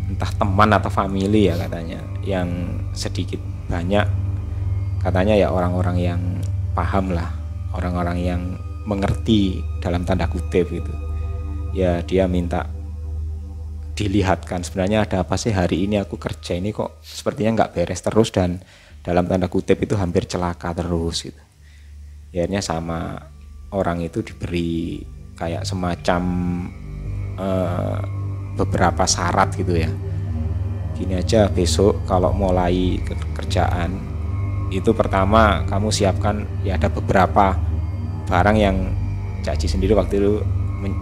entah 0.07 0.31
teman 0.33 0.71
atau 0.73 0.89
family 0.89 1.51
ya 1.51 1.55
katanya 1.55 2.01
yang 2.25 2.81
sedikit 2.97 3.39
banyak. 3.69 4.07
Katanya 4.97 5.37
ya 5.37 5.53
orang-orang 5.53 5.97
yang 6.01 6.21
paham 6.73 7.13
lah 7.13 7.29
orang-orang 7.77 8.17
yang 8.17 8.41
mengerti 8.87 9.61
dalam 9.83 10.07
tanda 10.07 10.25
kutip 10.25 10.71
gitu. 10.71 10.93
Ya 11.75 12.01
dia 12.01 12.25
minta 12.25 12.65
dilihatkan 13.93 14.63
sebenarnya 14.63 15.05
ada 15.05 15.21
apa 15.21 15.35
sih 15.35 15.51
hari 15.51 15.85
ini? 15.85 15.99
Aku 16.01 16.17
kerja 16.17 16.55
ini 16.55 16.73
kok 16.73 16.97
sepertinya 17.03 17.61
nggak 17.63 17.71
beres 17.75 18.01
terus 18.01 18.31
dan 18.33 18.63
dalam 19.07 19.23
tanda 19.23 19.47
kutip 19.47 19.79
itu 19.79 19.95
hampir 19.95 20.27
celaka 20.27 20.75
terus 20.75 21.23
gitu. 21.23 21.39
Ya, 22.35 22.43
akhirnya 22.43 22.59
sama 22.59 23.15
orang 23.71 24.03
itu 24.03 24.19
diberi 24.19 24.99
kayak 25.39 25.63
semacam 25.63 26.21
uh, 27.39 28.03
beberapa 28.59 29.07
syarat 29.07 29.55
gitu 29.55 29.79
ya. 29.79 29.87
Gini 30.99 31.15
aja 31.15 31.47
besok 31.47 32.03
kalau 32.03 32.35
mulai 32.35 32.99
kerjaan 33.31 33.95
itu 34.67 34.91
pertama 34.91 35.63
kamu 35.71 35.87
siapkan 35.87 36.43
ya 36.67 36.75
ada 36.75 36.91
beberapa 36.91 37.55
barang 38.27 38.57
yang 38.59 38.77
Caci 39.47 39.63
sendiri 39.63 39.95
waktu 39.95 40.19
itu 40.19 40.43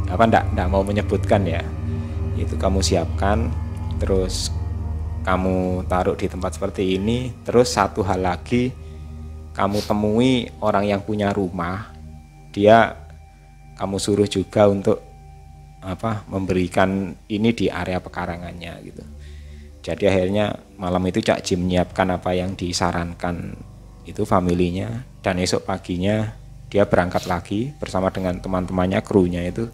apa 0.06 0.30
ndak 0.30 0.54
ndak 0.54 0.68
mau 0.70 0.86
menyebutkan 0.86 1.42
ya 1.50 1.66
itu 2.38 2.54
kamu 2.54 2.78
siapkan 2.86 3.50
terus 3.98 4.54
kamu 5.26 5.90
taruh 5.90 6.14
di 6.14 6.30
tempat 6.30 6.54
seperti 6.54 7.02
ini 7.02 7.34
terus 7.42 7.74
satu 7.74 8.06
hal 8.06 8.22
lagi 8.22 8.70
kamu 9.58 9.82
temui 9.82 10.54
orang 10.62 10.86
yang 10.86 11.02
punya 11.02 11.34
rumah 11.34 11.90
dia 12.54 12.94
kamu 13.76 13.98
suruh 13.98 14.30
juga 14.30 14.70
untuk 14.70 15.02
apa 15.82 16.24
memberikan 16.30 17.14
ini 17.30 17.52
di 17.52 17.70
area 17.70 18.00
pekarangannya 18.00 18.74
gitu. 18.86 19.04
Jadi 19.86 20.10
akhirnya 20.10 20.58
malam 20.82 21.04
itu 21.06 21.22
Cak 21.22 21.46
Jim 21.46 21.62
menyiapkan 21.62 22.10
apa 22.10 22.34
yang 22.34 22.58
disarankan 22.58 23.54
itu 24.08 24.26
familinya 24.26 25.06
dan 25.22 25.38
esok 25.38 25.68
paginya 25.68 26.34
dia 26.74 26.90
berangkat 26.90 27.30
lagi 27.30 27.70
bersama 27.78 28.10
dengan 28.10 28.42
teman-temannya 28.42 29.04
krunya 29.06 29.46
itu. 29.46 29.70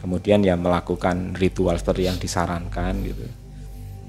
Kemudian 0.00 0.40
ya 0.40 0.56
melakukan 0.56 1.36
ritual 1.36 1.76
seperti 1.76 2.08
yang 2.08 2.16
disarankan 2.16 2.94
gitu 3.04 3.39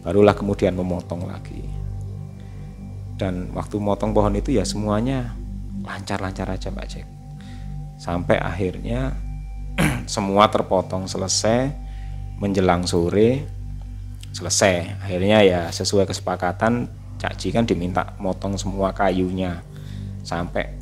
barulah 0.01 0.34
kemudian 0.34 0.74
memotong 0.74 1.29
lagi. 1.29 1.62
Dan 3.17 3.53
waktu 3.53 3.77
motong 3.77 4.17
pohon 4.17 4.34
itu 4.34 4.58
ya 4.58 4.65
semuanya 4.65 5.38
lancar-lancar 5.86 6.50
aja 6.50 6.74
Pak 6.74 6.88
Cek. 6.89 7.08
Sampai 8.01 8.41
akhirnya 8.41 9.13
semua 10.10 10.50
terpotong 10.50 11.05
selesai 11.05 11.70
menjelang 12.41 12.89
sore 12.89 13.46
selesai. 14.34 14.98
Akhirnya 15.05 15.46
ya 15.46 15.62
sesuai 15.70 16.10
kesepakatan 16.10 16.89
Cak 17.22 17.38
Ji 17.38 17.53
kan 17.53 17.70
diminta 17.70 18.17
motong 18.17 18.58
semua 18.58 18.89
kayunya. 18.89 19.62
Sampai 20.25 20.81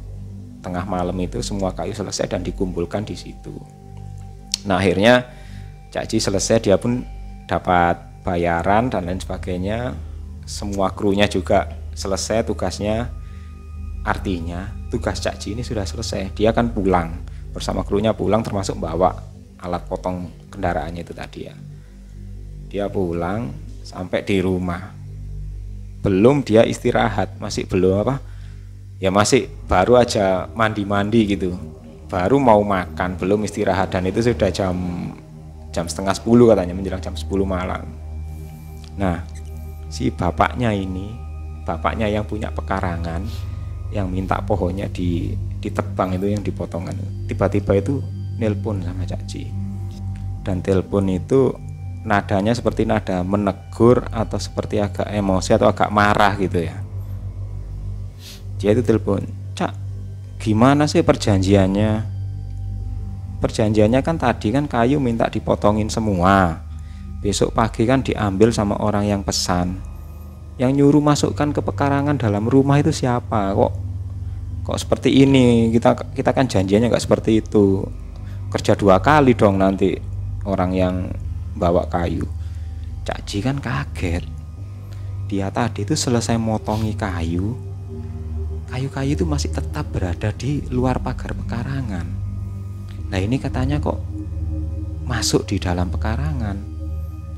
tengah 0.64 0.88
malam 0.88 1.16
itu 1.20 1.44
semua 1.44 1.76
kayu 1.76 1.92
selesai 1.92 2.32
dan 2.32 2.44
dikumpulkan 2.44 3.04
di 3.04 3.16
situ. 3.20 3.56
Nah 4.64 4.80
akhirnya 4.80 5.28
Cak 5.92 6.08
Ji 6.08 6.24
selesai 6.24 6.64
dia 6.64 6.80
pun 6.80 7.04
dapat 7.52 8.09
bayaran 8.30 8.94
dan 8.94 9.10
lain 9.10 9.18
sebagainya. 9.18 9.98
Semua 10.46 10.94
krunya 10.94 11.26
juga 11.26 11.74
selesai 11.98 12.46
tugasnya. 12.46 13.10
Artinya 14.06 14.70
tugas 14.94 15.18
Cak 15.18 15.42
Ji 15.42 15.58
ini 15.58 15.66
sudah 15.66 15.86
selesai. 15.90 16.38
Dia 16.38 16.54
akan 16.54 16.70
pulang 16.70 17.10
bersama 17.50 17.82
krunya 17.82 18.14
pulang 18.14 18.46
termasuk 18.46 18.78
bawa 18.78 19.18
alat 19.58 19.82
potong 19.90 20.30
kendaraannya 20.54 21.02
itu 21.02 21.14
tadi 21.18 21.50
ya. 21.50 21.56
Dia 22.70 22.86
pulang 22.86 23.50
sampai 23.82 24.22
di 24.22 24.38
rumah. 24.38 24.94
Belum 26.00 26.46
dia 26.46 26.64
istirahat, 26.64 27.42
masih 27.42 27.68
belum 27.68 28.08
apa? 28.08 28.22
Ya 29.04 29.12
masih 29.12 29.52
baru 29.68 30.00
aja 30.00 30.48
mandi-mandi 30.56 31.36
gitu 31.36 31.58
baru 32.10 32.42
mau 32.42 32.60
makan 32.66 33.22
belum 33.22 33.46
istirahat 33.46 33.94
dan 33.94 34.10
itu 34.10 34.26
sudah 34.26 34.50
jam 34.50 34.76
jam 35.70 35.86
setengah 35.86 36.18
sepuluh 36.18 36.50
katanya 36.50 36.74
menjelang 36.74 36.98
jam 36.98 37.14
sepuluh 37.14 37.46
malam 37.46 37.86
nah 39.00 39.24
si 39.88 40.12
bapaknya 40.12 40.76
ini 40.76 41.16
bapaknya 41.64 42.12
yang 42.12 42.28
punya 42.28 42.52
pekarangan 42.52 43.24
yang 43.96 44.12
minta 44.12 44.38
pohonnya 44.44 44.92
di 44.92 45.34
ditebang 45.64 46.20
itu 46.20 46.28
yang 46.30 46.44
dipotongan 46.44 46.94
tiba-tiba 47.26 47.80
itu 47.80 48.04
nelpon 48.38 48.84
sama 48.84 49.08
Cak 49.08 49.24
dan 50.44 50.64
telepon 50.64 51.08
itu 51.12 51.52
nadanya 52.08 52.56
seperti 52.56 52.88
nada 52.88 53.22
menegur 53.28 54.08
atau 54.10 54.40
seperti 54.40 54.80
agak 54.80 55.12
emosi 55.12 55.52
atau 55.56 55.68
agak 55.68 55.92
marah 55.92 56.34
gitu 56.40 56.64
ya. 56.64 56.78
Dia 58.60 58.76
itu 58.76 58.84
telepon 58.84 59.24
cak 59.56 59.72
gimana 60.40 60.88
sih 60.88 61.04
perjanjiannya? 61.04 62.18
Perjanjiannya 63.40 64.00
kan 64.04 64.20
tadi 64.20 64.52
kan 64.52 64.68
kayu 64.68 65.00
minta 65.00 65.28
dipotongin 65.32 65.88
semua 65.88 66.64
besok 67.20 67.52
pagi 67.52 67.84
kan 67.84 68.00
diambil 68.00 68.50
sama 68.56 68.80
orang 68.80 69.08
yang 69.08 69.22
pesan. 69.28 69.76
Yang 70.60 70.72
nyuruh 70.80 71.04
masukkan 71.04 71.52
ke 71.52 71.60
pekarangan 71.64 72.20
dalam 72.20 72.48
rumah 72.48 72.80
itu 72.80 72.92
siapa? 72.92 73.56
Kok 73.56 73.74
kok 74.64 74.80
seperti 74.80 75.24
ini? 75.24 75.72
Kita 75.72 75.96
kita 76.16 76.32
kan 76.32 76.48
janjiannya 76.48 76.92
nggak 76.92 77.04
seperti 77.04 77.44
itu. 77.44 77.84
Kerja 78.50 78.76
dua 78.76 79.00
kali 79.00 79.36
dong 79.36 79.60
nanti 79.60 79.96
orang 80.48 80.72
yang 80.72 80.96
bawa 81.56 81.88
kayu. 81.92 82.28
Cak 83.04 83.24
Ji 83.28 83.44
kan 83.44 83.60
kaget. 83.60 84.24
Dia 85.30 85.52
tadi 85.54 85.86
itu 85.86 85.94
selesai 85.94 86.40
motongi 86.40 86.96
kayu. 86.98 87.56
Kayu-kayu 88.70 89.18
itu 89.18 89.26
masih 89.26 89.50
tetap 89.50 89.90
berada 89.90 90.30
di 90.30 90.62
luar 90.70 91.02
pagar 91.02 91.34
pekarangan. 91.34 92.06
Nah 93.10 93.18
ini 93.18 93.42
katanya 93.42 93.82
kok 93.82 93.98
masuk 95.10 95.50
di 95.50 95.58
dalam 95.58 95.90
pekarangan 95.90 96.69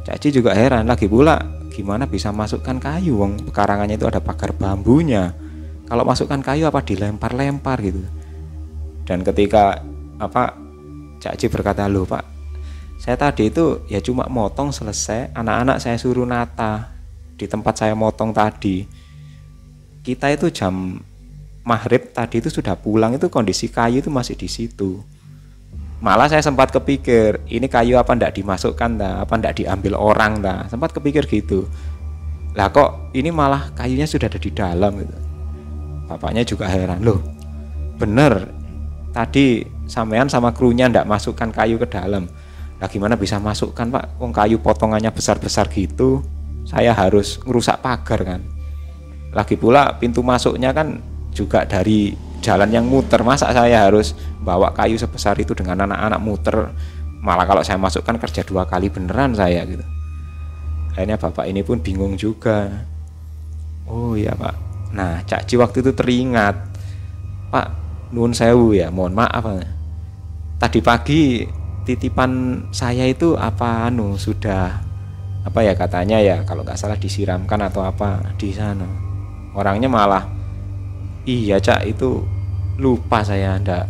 Cak 0.02 0.18
Ji 0.18 0.42
juga 0.42 0.58
heran 0.58 0.90
lagi 0.90 1.06
pula 1.06 1.38
gimana 1.70 2.10
bisa 2.10 2.34
masukkan 2.34 2.78
kayu 2.82 3.22
wong? 3.22 3.48
Pekarangannya 3.50 3.96
itu 3.96 4.10
ada 4.10 4.18
pagar 4.18 4.52
bambunya. 4.58 5.32
Kalau 5.86 6.04
masukkan 6.08 6.42
kayu 6.42 6.66
apa 6.66 6.82
dilempar-lempar 6.82 7.78
gitu? 7.86 8.02
Dan 9.06 9.22
ketika 9.22 9.82
apa 10.18 10.58
Cak 11.22 11.38
Ji 11.38 11.48
berkata 11.50 11.86
loh 11.86 12.06
pak 12.06 12.32
saya 13.02 13.18
tadi 13.18 13.50
itu 13.50 13.82
ya 13.90 13.98
cuma 13.98 14.30
motong 14.30 14.70
selesai 14.70 15.34
anak-anak 15.34 15.82
saya 15.82 15.98
suruh 15.98 16.22
nata 16.22 16.94
di 17.34 17.50
tempat 17.50 17.74
saya 17.82 17.98
motong 17.98 18.30
tadi. 18.30 18.86
Kita 20.06 20.30
itu 20.30 20.54
jam 20.54 21.02
maghrib 21.66 22.14
tadi 22.14 22.38
itu 22.38 22.54
sudah 22.54 22.78
pulang 22.78 23.18
itu 23.18 23.26
kondisi 23.34 23.74
kayu 23.74 24.06
itu 24.06 24.14
masih 24.14 24.38
di 24.38 24.46
situ 24.46 25.02
malah 26.02 26.26
saya 26.28 26.42
sempat 26.42 26.74
kepikir 26.74 27.46
ini 27.46 27.70
kayu 27.70 27.96
apa 27.96 28.18
ndak 28.18 28.42
dimasukkan 28.42 28.98
dah 28.98 29.14
apa 29.22 29.34
ndak 29.38 29.62
diambil 29.62 29.94
orang 29.96 30.42
dah 30.42 30.66
sempat 30.68 30.92
kepikir 30.92 31.30
gitu. 31.30 31.70
Lah 32.58 32.68
kok 32.74 33.14
ini 33.16 33.32
malah 33.32 33.72
kayunya 33.78 34.10
sudah 34.10 34.28
ada 34.28 34.42
di 34.42 34.52
dalam 34.52 34.98
gitu. 35.00 35.16
Bapaknya 36.10 36.44
juga 36.44 36.68
heran 36.68 37.06
loh 37.06 37.22
bener. 38.02 38.50
Tadi 39.14 39.62
sampean 39.86 40.26
sama 40.26 40.50
krunya 40.50 40.90
ndak 40.90 41.06
masukkan 41.06 41.54
kayu 41.54 41.78
ke 41.78 41.86
dalam. 41.86 42.26
Nah 42.82 42.88
gimana 42.90 43.14
bisa 43.14 43.38
masukkan 43.38 43.86
pak? 43.94 44.18
Wong 44.18 44.34
kayu 44.34 44.58
potongannya 44.58 45.14
besar-besar 45.14 45.70
gitu, 45.70 46.26
saya 46.66 46.98
harus 46.98 47.38
ngerusak 47.46 47.78
pagar 47.86 48.26
kan. 48.26 48.42
Lagi 49.36 49.54
pula 49.54 50.02
pintu 50.02 50.26
masuknya 50.26 50.74
kan 50.74 50.98
juga 51.30 51.62
dari 51.68 52.16
jalan 52.42 52.70
yang 52.74 52.86
muter. 52.90 53.22
Masa 53.22 53.54
saya 53.54 53.88
harus 53.88 54.18
bawa 54.42 54.74
kayu 54.74 54.98
sebesar 54.98 55.38
itu 55.38 55.54
dengan 55.54 55.86
anak-anak 55.88 56.20
muter? 56.20 56.58
Malah 57.22 57.46
kalau 57.46 57.62
saya 57.62 57.78
masukkan 57.78 58.18
kerja 58.18 58.42
dua 58.42 58.66
kali 58.66 58.90
beneran 58.90 59.38
saya 59.38 59.62
gitu. 59.70 59.86
Akhirnya 60.92 61.16
bapak 61.22 61.46
ini 61.48 61.62
pun 61.62 61.80
bingung 61.80 62.18
juga. 62.18 62.68
Oh 63.86 64.18
iya 64.18 64.34
pak. 64.34 64.56
Nah 64.92 65.24
Cak 65.24 65.48
waktu 65.56 65.80
itu 65.80 65.96
teringat, 65.96 66.56
Pak 67.48 67.68
Nun 68.12 68.36
Sewu 68.36 68.76
ya, 68.76 68.92
mohon 68.92 69.16
maaf. 69.16 69.48
Tadi 70.60 70.80
pagi 70.84 71.48
titipan 71.88 72.64
saya 72.70 73.08
itu 73.10 73.34
apa 73.40 73.90
anu 73.90 74.20
sudah 74.20 74.92
apa 75.42 75.60
ya 75.66 75.74
katanya 75.74 76.22
ya 76.22 76.46
kalau 76.46 76.62
nggak 76.62 76.78
salah 76.78 76.94
disiramkan 76.94 77.58
atau 77.66 77.82
apa 77.82 78.22
di 78.38 78.54
sana 78.54 78.86
orangnya 79.58 79.90
malah 79.90 80.22
iya 81.26 81.58
cak 81.62 81.86
itu 81.86 82.24
lupa 82.82 83.22
saya 83.22 83.58
ndak 83.62 83.86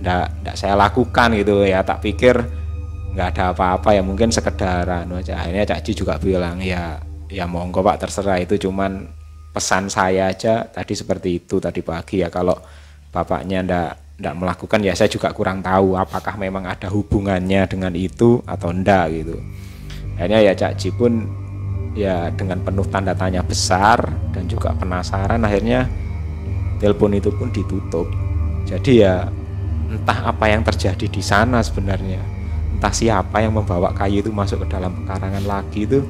ndak 0.00 0.26
ndak 0.44 0.56
saya 0.56 0.74
lakukan 0.74 1.34
gitu 1.36 1.64
ya. 1.64 1.84
Tak 1.84 2.00
pikir 2.04 2.34
nggak 3.14 3.28
ada 3.36 3.44
apa-apa 3.54 3.94
ya 3.94 4.02
mungkin 4.02 4.32
sekedar 4.32 4.86
anu 4.86 5.20
aja. 5.20 5.40
Akhirnya 5.40 5.64
cak 5.68 5.80
Ji 5.86 5.92
juga 5.94 6.18
bilang 6.18 6.58
ya 6.60 6.98
ya 7.30 7.44
monggo 7.48 7.82
pak 7.82 8.04
terserah 8.04 8.38
itu 8.38 8.56
cuman 8.56 9.10
pesan 9.54 9.86
saya 9.86 10.30
aja 10.30 10.66
tadi 10.66 10.94
seperti 10.98 11.44
itu 11.44 11.60
tadi 11.62 11.80
pagi 11.80 12.22
ya. 12.24 12.28
Kalau 12.28 12.56
bapaknya 13.14 13.62
ndak 13.62 13.90
tidak 14.14 14.34
melakukan 14.38 14.78
ya 14.82 14.94
saya 14.94 15.10
juga 15.10 15.34
kurang 15.34 15.58
tahu 15.58 15.98
apakah 15.98 16.38
memang 16.38 16.70
ada 16.70 16.86
hubungannya 16.86 17.66
dengan 17.66 17.90
itu 17.98 18.38
atau 18.46 18.70
enggak 18.70 19.10
gitu. 19.10 19.36
Akhirnya 20.14 20.40
ya 20.46 20.52
Cak 20.54 20.78
Ji 20.78 20.94
pun 20.94 21.26
ya 21.98 22.30
dengan 22.30 22.62
penuh 22.62 22.86
tanda 22.86 23.14
tanya 23.14 23.42
besar 23.42 23.98
dan 24.30 24.46
juga 24.46 24.74
penasaran 24.74 25.42
akhirnya 25.42 25.90
telepon 26.84 27.16
itu 27.16 27.32
pun 27.32 27.48
ditutup. 27.48 28.04
Jadi 28.68 29.00
ya 29.00 29.32
entah 29.88 30.28
apa 30.28 30.52
yang 30.52 30.60
terjadi 30.60 31.08
di 31.08 31.22
sana 31.24 31.64
sebenarnya 31.64 32.20
entah 32.76 32.92
siapa 32.92 33.40
yang 33.40 33.56
membawa 33.56 33.96
kayu 33.96 34.20
itu 34.20 34.28
masuk 34.28 34.68
ke 34.68 34.76
dalam 34.76 34.92
pekarangan 35.00 35.44
lagi 35.48 35.88
itu 35.88 36.04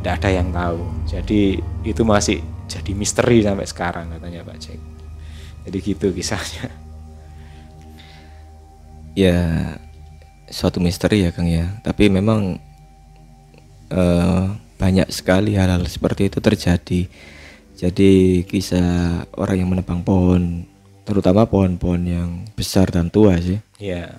tidak 0.00 0.24
ada 0.24 0.30
yang 0.32 0.48
tahu. 0.48 0.80
Jadi 1.04 1.60
itu 1.84 2.02
masih 2.04 2.40
jadi 2.64 2.92
misteri 2.96 3.44
sampai 3.44 3.68
sekarang 3.68 4.08
katanya 4.16 4.40
Pak 4.48 4.56
Cek 4.56 4.80
jadi 5.64 5.78
gitu 5.80 6.12
kisahnya. 6.12 6.68
Ya 9.16 9.38
suatu 10.50 10.78
misteri 10.82 11.24
ya 11.24 11.30
Kang 11.32 11.48
ya. 11.48 11.80
Tapi 11.80 12.12
memang 12.12 12.60
uh, 13.88 14.44
banyak 14.76 15.08
sekali 15.08 15.56
hal-hal 15.56 15.80
seperti 15.88 16.28
itu 16.28 16.38
terjadi 16.42 17.08
jadi 17.74 18.42
kisah 18.46 19.24
orang 19.34 19.56
yang 19.60 19.70
menebang 19.70 20.00
pohon 20.06 20.64
terutama 21.04 21.44
pohon-pohon 21.44 22.02
yang 22.06 22.28
besar 22.56 22.88
dan 22.88 23.12
tua 23.12 23.36
sih 23.38 23.60
iya 23.82 24.14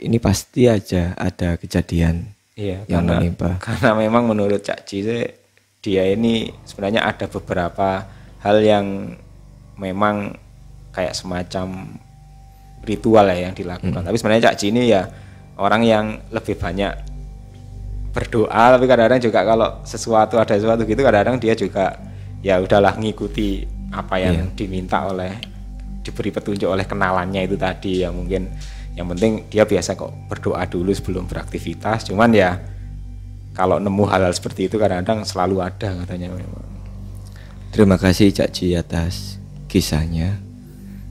ini 0.00 0.20
pasti 0.20 0.68
aja 0.68 1.16
ada 1.16 1.56
kejadian 1.56 2.28
iya 2.58 2.84
yang 2.90 3.06
karena, 3.06 3.18
menimpa 3.18 3.50
karena 3.66 3.96
memang 3.96 4.28
menurut 4.28 4.60
Cak 4.60 4.84
Ci 4.84 5.06
dia 5.80 6.04
ini 6.04 6.52
sebenarnya 6.68 7.08
ada 7.08 7.24
beberapa 7.24 8.04
hal 8.44 8.56
yang 8.60 9.16
memang 9.80 10.36
kayak 10.92 11.16
semacam 11.16 11.96
ritual 12.84 13.24
ya 13.28 13.48
yang 13.48 13.54
dilakukan. 13.56 14.04
Hmm. 14.04 14.08
Tapi 14.08 14.16
sebenarnya 14.20 14.52
Cak 14.52 14.56
Ji 14.60 14.72
ini 14.72 14.92
ya 14.92 15.08
orang 15.56 15.82
yang 15.84 16.04
lebih 16.32 16.56
banyak 16.56 17.08
berdoa 18.10 18.74
tapi 18.74 18.84
kadang-kadang 18.90 19.22
juga 19.22 19.40
kalau 19.46 19.68
sesuatu 19.86 20.34
ada 20.34 20.58
sesuatu 20.58 20.82
gitu 20.82 20.98
kadang-kadang 20.98 21.38
dia 21.38 21.54
juga 21.54 21.94
ya 22.40 22.60
udahlah 22.60 22.96
ngikuti 22.96 23.64
apa 23.90 24.20
yang 24.20 24.48
yeah. 24.48 24.56
diminta 24.56 25.04
oleh 25.06 25.32
diberi 26.00 26.32
petunjuk 26.32 26.68
oleh 26.70 26.86
kenalannya 26.88 27.44
itu 27.44 27.56
tadi 27.60 28.04
ya 28.06 28.08
mungkin 28.08 28.48
yang 28.96 29.06
penting 29.12 29.46
dia 29.52 29.68
biasa 29.68 29.94
kok 29.94 30.10
berdoa 30.26 30.64
dulu 30.66 30.90
sebelum 30.90 31.28
beraktivitas 31.28 32.08
cuman 32.08 32.30
ya 32.32 32.56
kalau 33.52 33.76
nemu 33.76 34.04
hal-hal 34.08 34.32
seperti 34.32 34.70
itu 34.70 34.80
kadang-kadang 34.80 35.26
selalu 35.26 35.60
ada 35.60 35.92
katanya 36.04 36.32
memang 36.32 36.66
terima 37.70 38.00
kasih 38.00 38.32
Cak 38.32 38.50
Ji 38.56 38.72
atas 38.72 39.36
kisahnya 39.68 40.50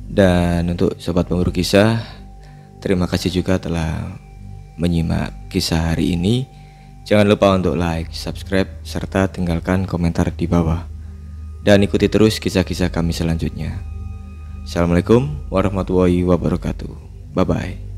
dan 0.09 0.65
untuk 0.65 0.97
sobat 0.97 1.29
pemburu 1.29 1.53
kisah, 1.53 2.01
terima 2.81 3.05
kasih 3.05 3.29
juga 3.29 3.61
telah 3.61 4.17
menyimak 4.81 5.53
kisah 5.53 5.93
hari 5.93 6.17
ini. 6.17 6.49
Jangan 7.05 7.29
lupa 7.29 7.53
untuk 7.53 7.77
like, 7.77 8.09
subscribe, 8.09 8.81
serta 8.81 9.29
tinggalkan 9.29 9.85
komentar 9.85 10.33
di 10.33 10.49
bawah. 10.49 10.88
Dan 11.59 11.83
ikuti 11.83 12.07
terus 12.07 12.39
kisah-kisah 12.39 12.89
kami 12.89 13.11
selanjutnya. 13.11 13.83
Assalamualaikum 14.63 15.49
warahmatullahi 15.51 16.23
wabarakatuh. 16.23 16.93
Bye 17.35 17.45
bye. 17.45 17.88